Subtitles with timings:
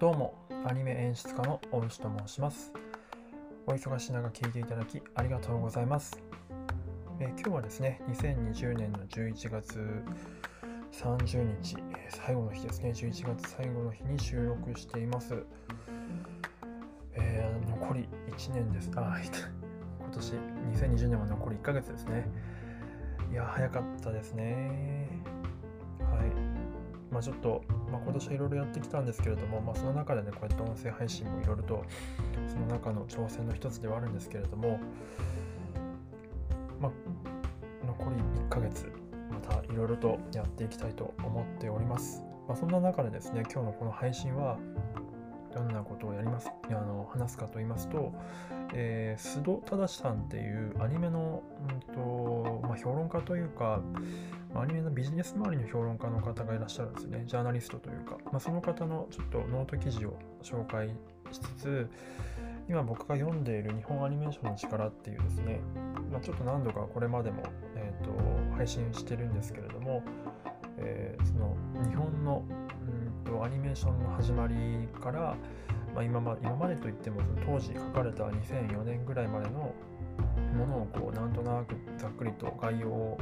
[0.00, 0.34] どうも、
[0.66, 2.72] アニメ演出家の大石と申します。
[3.66, 6.18] お忙しい中聞いていただきありがとうございます。
[7.20, 10.02] え今日はですね、2020年の11月
[10.92, 11.76] 30日、
[12.08, 15.44] 最後の日ですね、11月最後の日に収録しています。
[17.12, 18.90] えー残り1年です。
[18.96, 19.18] あ、
[19.98, 20.32] 今年
[20.78, 22.26] 2020年は残り1ヶ月ですね。
[23.30, 25.10] いや、早かったですね。
[26.00, 27.12] はい。
[27.12, 31.84] まあちょっと、まあ、今年はいろいろやってきたんですけれども、まあ、その中でね、こうやって音声配信もいろいろと、
[32.48, 34.78] その中の挑戦の一つではあるんですけれども、
[36.80, 36.92] まあ、
[37.86, 38.90] 残り1ヶ月、
[39.30, 42.22] またいろいろとやっていきたいと思っております。
[42.48, 44.58] まあ、そんな中でですね、今日のこの配信は、
[45.54, 48.12] どんなことをやりますあの話すかと言いますと、
[48.72, 53.80] えー、須戸正さんっていうアニメの、うんとまあ、評論家というか、
[54.54, 57.24] アニメのビジネス周りの評論家の方がいらっしゃるんですね。
[57.26, 60.88] ジャーナリストというか、まあ、その方のちょっとノート記事を紹介
[61.32, 61.90] しつつ、
[62.68, 65.60] 今僕が読んでいる日本アニメーションの力っていうですね、
[66.12, 67.42] まあ、ちょっと何度かこれまでも、
[67.74, 70.02] えー、と配信してるんですけれども、
[70.78, 71.56] えーその
[71.88, 72.42] 日本の
[73.24, 74.54] とアニメーションの始まり
[75.00, 75.36] から、
[75.94, 79.74] まあ、今ま今までといっても当時書かれた2004年ぐらいまでの
[80.56, 83.18] ものをこうなんとなくざっくりと概要を、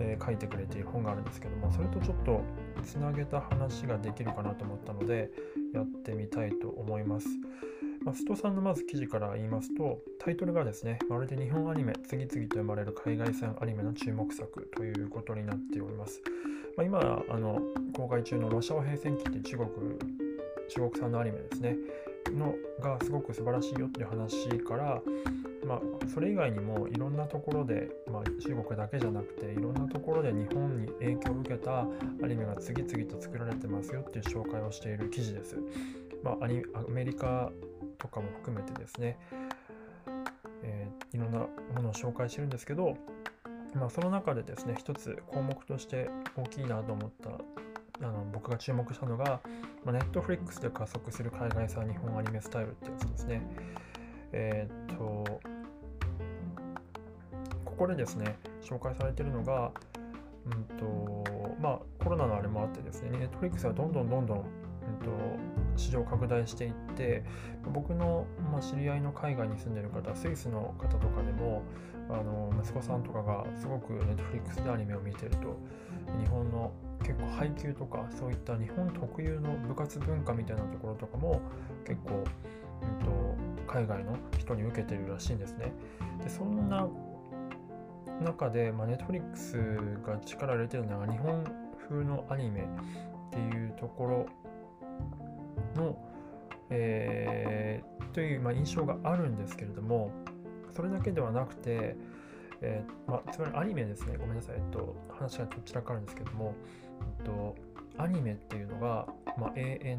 [0.00, 2.42] えー書いてくれている本があるんですけどもそれとちょっと
[2.84, 5.30] つなげた話ができるかなと思ったので
[5.72, 7.26] やってみたいと思います。
[8.04, 16.20] ま、ストさんのまず記事から言いますとタイトルがですねまるで日本アニメ次々と生まれる海外産アニメの注目作ということになっております。
[16.76, 17.60] まあ、今あの
[17.92, 19.68] 公開中のロシア平戦記って中国
[20.68, 21.76] 中国産のアニメですね
[22.30, 25.02] のがすごく素晴らしいよっていう話から、
[25.66, 25.80] まあ、
[26.12, 31.86] それ以外にもいろんなところで、まあ、中国だけじゃなくていろんなところで日本に影響を受けたア
[32.26, 35.56] ニメが次々と作られてますよっていう紹介をしている記事です。
[36.22, 37.52] まあ、アメリカ
[38.02, 39.16] とかも含めてですね、
[40.62, 41.46] えーいろんなも
[41.82, 42.96] のを紹介してるんですけど、
[43.74, 47.30] まあ、その中でですね一つ項目として大きいなと思った
[48.06, 49.40] あの僕が注目したのが、
[49.84, 53.42] まあ、Netflix で加速する海外産日本アニメスタイルってやつですね。
[54.32, 55.40] えーっと、
[57.64, 59.70] ここでですね、紹介されてるのが、
[60.46, 64.44] うんと、まあコロナのあれもあってですね、Netflix はどんどんどんどん、
[64.88, 65.12] うんと、
[65.76, 67.24] 市場拡大していって、
[67.72, 71.62] 僕の、まあ、知り合いの海外に住んでる方、スイスの方とかでも、
[72.10, 75.56] あの息子さんとかがすごく Netflix でアニメを見てると、
[76.20, 76.72] 日本の
[77.02, 81.40] 結構配給とかそういった日本特有の部活文化みたいなところとかも
[81.86, 82.24] 結構、
[82.82, 85.72] うん、と海外の人に受けてるらしいんですね。
[86.22, 86.86] でそんな
[88.22, 91.44] 中で、まあ、Netflix が力を入れてるのは日本
[91.88, 92.64] 風のアニメっ
[93.30, 94.26] ていうところ
[95.76, 95.96] の、
[96.70, 100.10] えーという、まあ、印象があるんですけれども
[100.74, 101.96] それだけではなくて、
[102.62, 106.54] えーまあ、つまりアニメですね、ごめんなさい、えっと、話がどちらかあるんですけども、
[107.18, 107.54] えっと、
[107.98, 109.06] アニメっていうのが、
[109.36, 109.98] まあ、ANIME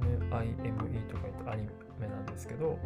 [1.08, 1.68] とか言ってアニ
[2.00, 2.80] メなんですけど、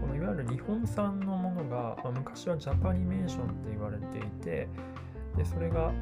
[0.00, 4.68] このいわゆる日本産のものが、まあ、昔はジャパニメーションって言われていて、
[5.36, 5.92] でそれが、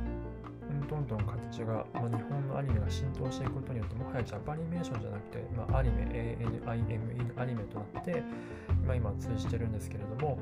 [0.88, 6.36] どんどん形が、まあ、日本のアニメが浸透していくことによって、もはやジャパニメーションじゃなくて、まあ、アニメ、
[6.66, 8.22] ANIME アニメとなって、
[8.86, 10.36] まあ、今通じてるんですけれども、も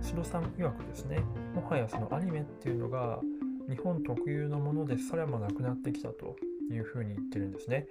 [0.00, 1.20] う白さん曰くですね、
[1.54, 3.20] もはやそのアニメっていうのが
[3.68, 6.36] 日本特有のものでさらもなくなってきたと
[6.70, 7.86] いうふうに言ってるんですね。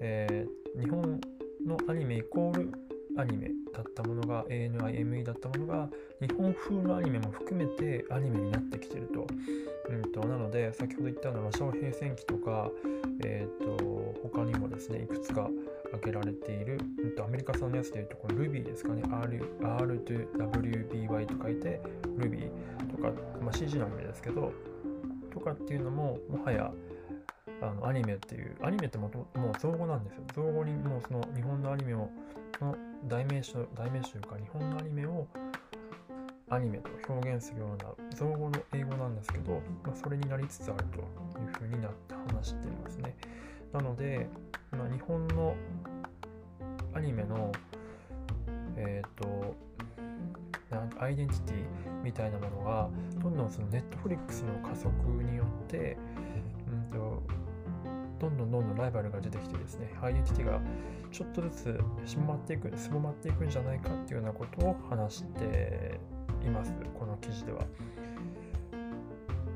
[0.00, 1.20] えー日本
[1.66, 2.72] のアニメイコール
[3.16, 5.88] アニメだったものが ANIME だったものが
[6.20, 9.26] 日本風のアニメも含めてアニメになってきてると。
[9.88, 12.70] うん、となので先ほど言ったようなロシア語平戦記とか、
[13.24, 15.48] えー、と他にもですねいくつか
[15.92, 21.80] 挙げられている、うん、とアメリカ産のやつでいうとこの Ruby ですかね R, R2WBY と書いて
[22.16, 22.50] Ruby
[22.90, 23.10] とか、
[23.42, 24.52] まあ、CG のアニメですけど
[25.32, 26.70] とかっていうのももはや
[27.62, 30.22] あのアニメっていうアニメってもともう造語なんですよ。
[30.34, 32.10] 造語にもうその日本のアニメを
[32.60, 35.26] の代名詞代名詞というか日本のアニメを
[36.50, 43.16] アニメと表現するような造語の英語なんですけど、まあ、それになりつつあるというふうになって話していますね。
[43.72, 44.28] なので、
[44.72, 45.54] まあ、日本の
[46.92, 47.52] アニメの、
[48.76, 49.54] えっ、と、
[50.70, 52.88] なんアイデンティティみたいなものが、
[53.22, 54.90] どんどんそのネットフリックスの加速
[55.22, 55.96] によって、
[56.68, 57.22] うんと、
[58.18, 60.60] どんどんどんどんライバルが出てきてですね、アイデンティティが
[61.12, 66.00] ちょっとずつしまっていく、すぼまっていくんじゃないかっていうようなことを話して
[66.46, 67.64] います、この記事では。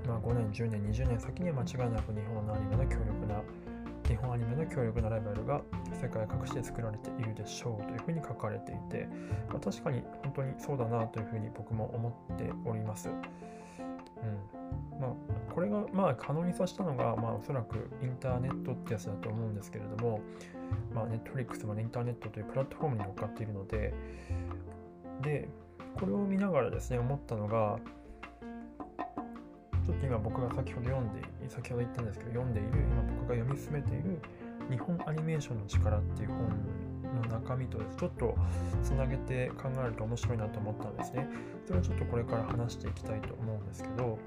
[0.06, 3.40] まあ、5年、10年、20年先には間違いなく日本のアニメの強力な
[4.06, 5.62] 日本アニメの強力なライバルが
[6.00, 9.08] 世界各地で作られているでしょうというふうに書かれていて、
[9.48, 13.08] まあ、確かに本当にそうだなというふうに僕も思っております。
[13.08, 13.14] うん
[15.00, 20.20] まあ、これがまあ可能にさせたのが、まあ、おそらくインターネットってやつだと思うんですけれども、
[20.94, 23.92] まあ、ネットフリックスも、インターネットというプラットフォームに乗っかっているので、
[25.22, 25.48] で、
[25.98, 27.78] これを見ながらですね、思ったのが、
[29.84, 34.20] ちょっと今僕が先ほど読んで、先ほど言ったんですけど、読んでいる、今僕が読み進めている
[34.70, 36.48] 日本アニメーションの力っていう本
[37.22, 38.34] の中身とですちょっと
[38.82, 41.28] つなげて考えると面白いなと思ったんですね。
[41.66, 44.18] それをちょっとこれから話していきたいと思うんですけど、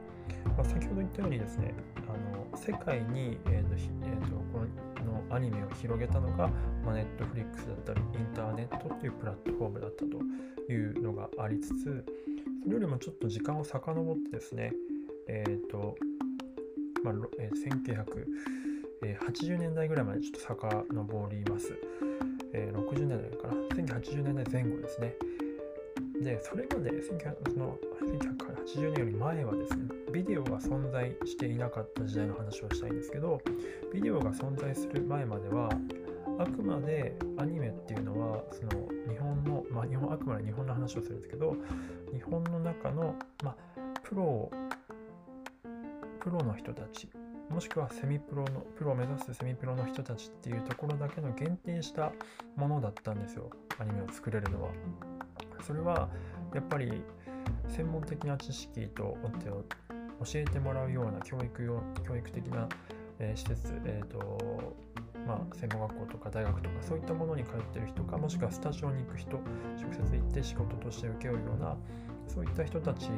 [0.57, 1.73] まあ、先ほど言ったようにですね、
[2.07, 4.67] あの世界に、えーとえーと、この
[5.29, 6.47] アニメを広げたのが、
[6.83, 12.05] まあ、ネットフリックスだったり、インターネットっていうプラットフォームだったというのがありつつ、
[12.63, 14.73] それよりもちょっと時間を遡ってですね、
[15.27, 15.95] えっ、ー、と、
[17.03, 17.83] まあえー、
[19.01, 21.73] 1980年代ぐらいまでちょっと遡ります。
[22.53, 23.53] えー、60年代かな、
[23.99, 25.13] 1980年代前後ですね。
[26.21, 33.41] で、それまで1980年より前はですね、ビデオが存在していなかった時代の話をしたいんですけど、
[33.93, 35.69] ビデオが存在する前までは、
[36.39, 38.69] あくまでアニメっていうのは、その
[39.11, 41.55] 日本の、まあ日本、あくまで日本の話をするんですけど、
[42.13, 43.55] 日本の中の、まあ、
[44.03, 44.49] プロ
[46.19, 47.07] プロの人たち
[47.49, 52.11] もしくはセミプロのプロを目指すセミプロの人たちっていうところだけの限定した
[52.57, 53.49] ものだったんですよ
[53.79, 55.16] アニメを作れるのは。
[55.63, 56.09] それは
[56.53, 57.03] やっぱり
[57.67, 59.17] 専門的な知識と
[60.23, 62.67] 教えてもらうような教育用教育的な、
[63.19, 64.75] えー、施設、えーと
[65.27, 71.75] まあ、専門学校とか大学とかそういったものに通ってる人かもしくはスタジオに行く人直接行って仕事として請け負うような
[72.27, 73.09] そういった人たち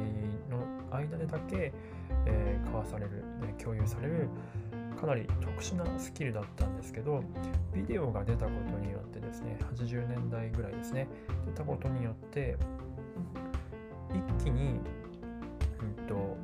[0.50, 1.72] の間でだけ、
[2.26, 4.28] えー、交わされる、え共有される
[5.00, 7.22] かなり特殊なスキルだったんですけど
[7.74, 11.08] ビデオが出たことによってですね80年代ぐらいですね。
[11.46, 12.56] 出たことによって
[14.10, 14.80] 一気に、
[15.80, 16.36] うんと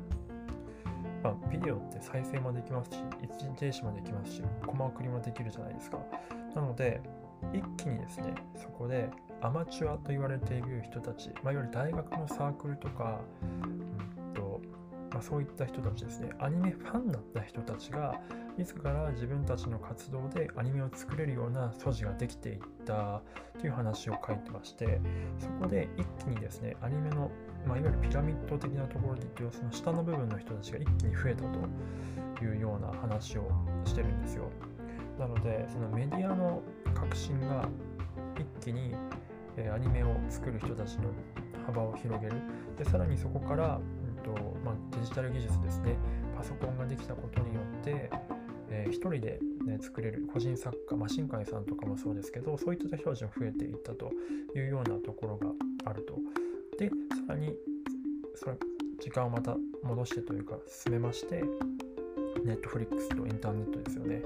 [1.23, 5.99] まあ、ビデオって再生もできますし一時停止もできますしコマ送りもできるじゃないですか。
[6.55, 7.01] なので
[7.53, 9.09] 一気にですねそこで
[9.41, 13.19] アマチュアと言われている人たち、まあ、いわゆる大学のサークルとか、
[15.17, 16.29] ま、そういった人たちですね。
[16.39, 18.19] アニメファンだった人たちが
[18.57, 23.21] 自ら自分たちの活動でアニメを作れるような素地ができていった
[23.59, 24.99] という話を書いてまして
[25.39, 27.29] そこで一気にですねアニメの、
[27.67, 33.47] まあ、いわゆるピラミッド的なところで言うとその下の部分の人たちが一気に増えたというような話を
[33.85, 34.49] してるんですよ。
[35.19, 36.61] なのでそのメディアの
[36.93, 37.67] 革新が
[38.35, 38.93] 一気に、
[39.73, 41.09] アニメを作る人たちの
[41.65, 42.35] 幅を広げる。
[42.77, 43.79] でさらにそこから、
[44.27, 45.95] とまあ、デジタル技術ですね。
[46.35, 48.09] パソコンができたことによって、
[48.69, 54.11] えー、一人で、ね、作れる個人作家、まあ、新海さんとかもそうですけどそういった人たちも増えていったと
[54.55, 55.47] いうようなところが
[55.85, 56.15] あると。
[56.77, 56.93] でさ
[57.29, 57.55] らに
[58.35, 58.57] それ
[58.99, 61.43] 時間をまた戻してというか進めまして
[62.43, 64.21] ネットフリックスとインターネットですよね。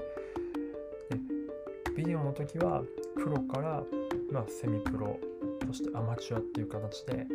[1.10, 2.82] でビデオの時は
[3.14, 3.82] プロから、
[4.30, 5.18] まあ、セミプロ
[5.66, 7.26] そしてアマチュアっていう形で、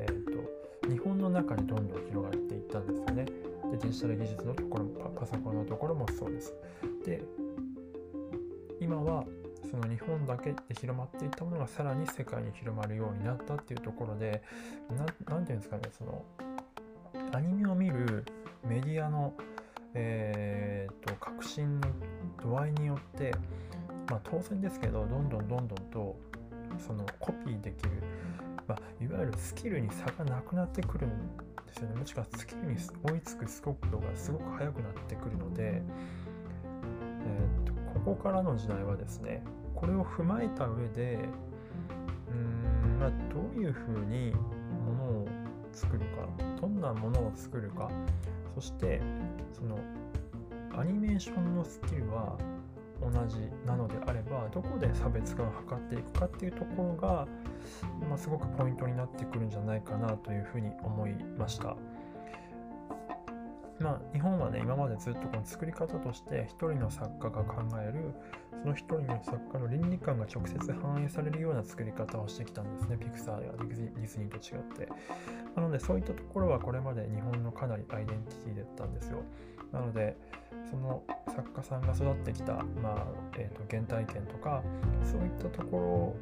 [0.00, 0.33] えー、
[0.88, 3.24] 日本の中にどんどん広がっていったんですよね。
[3.70, 6.54] でデジタル技術のところもパソコンのところもそうです。
[7.04, 7.22] で
[8.80, 9.24] 今は
[9.70, 14.42] その日本だけで広まっていったものがさらに世界に広まるようになったっていうところで
[14.90, 16.22] 何て言うんですかねその
[17.32, 18.24] アニメを見る
[18.66, 19.32] メディアの、
[19.94, 21.88] えーと革新の
[22.42, 23.32] 度合いによって
[24.10, 26.16] まあ、当然ですけどどんどんどんどんと
[26.78, 27.90] そのコピーできる、
[28.66, 31.10] まあ、いわゆるスキルに差がなくなってくるん
[31.66, 31.96] ですよね。
[31.96, 39.42] もしくはスキルに追いつく速度がすごく速くなってくるので、えー、とここからの時代はですね
[39.74, 41.18] これを踏まえた上で
[42.28, 45.28] うーん、まあ、どういうふうにものを
[45.72, 46.28] 作るか
[46.60, 47.90] どんなものを作るか
[48.54, 49.00] そして
[49.52, 49.78] その
[50.78, 52.36] アニメーションのスキルは
[53.00, 53.36] 同じ
[53.66, 57.26] なのであればどこで差別化を図っていくかっていうところが、
[58.08, 61.76] まあ、すごくポイントになってくるんじゃないかなというふうに思いました。
[63.80, 68.14] まあ、日本はね今までずっとこの作り方として一人の作家が考える
[68.62, 74.88] その一人の作家の倫理観が直接反映されるような作り方をしてきたんですねピクサーやディズニーと違って
[75.56, 79.22] なのでそういったところはこれまで日本のかなりアイデンティティだったんですよ
[79.74, 80.16] なので
[80.70, 84.62] その作家さんが育ってきた、まあえーと、原体験とか
[85.02, 86.16] そういったとこ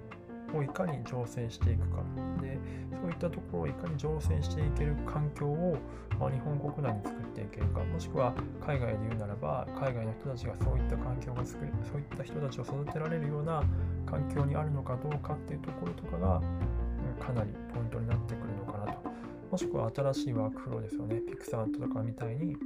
[0.52, 2.02] ろをいかに醸成していくか。
[2.40, 2.58] で
[3.00, 5.78] そういったところをいかに醸成していける環境を、
[6.18, 7.82] まあ、日本国内に作っていけるか。
[7.84, 13.62] もしくは海外で言うならば海外の人たちがそういった環境が作るそういった人たちを育てられるような
[14.06, 19.12] 環境にあるのかどうかっていうところとかが、うん、かなりポイントになってくるのかなと。
[19.50, 21.20] もしくは新しいワークフローですよね。
[21.20, 22.56] ピクサーとかみたいに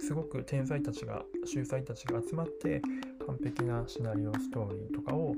[0.00, 2.82] すごく天才たちが秀才たちが集まって
[3.26, 5.34] 完璧なシナリオストーリーとかを、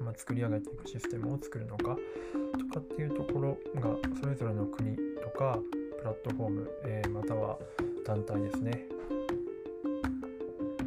[0.00, 5.58] まあ、作り上げていくシステムを作るのかとかっていうところがそれぞれの国とか
[5.98, 7.58] プラットフォーム、えー、または
[8.04, 8.84] 団体ですね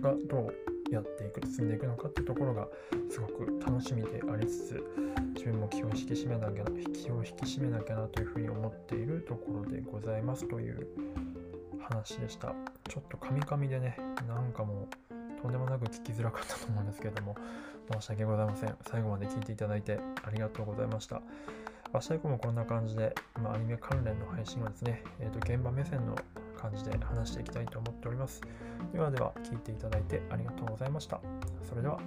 [0.02, 2.68] がどうやっていく進んでいくのかっていうところが
[3.10, 4.84] すごく楽しみでありつつ
[5.36, 10.88] 自分も気を引き締めなきゃ気を引き締めなきゃなというふうに思っているところでございますという
[11.80, 12.54] 話でした。
[12.94, 13.98] ちょっとカミカミでね、
[14.28, 17.36] なんかもうとんでもなく聞きづらかったと思うんですけれども、
[17.92, 18.76] 申し訳ございません。
[18.88, 21.20] 最後まで聞いていただいてありがとうございました。
[21.92, 26.16] 明日以降もこんな感じで、まあ、アニメ関連の配信はですね、えー、と現場目線の
[26.56, 28.42] 感じで話していきたいと思っております。
[28.94, 31.20] ではでは、聞いていただいてありがとうございました。
[31.68, 32.00] それでは。